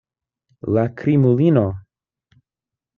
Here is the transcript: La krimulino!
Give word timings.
La 0.77 0.85
krimulino! 1.03 1.65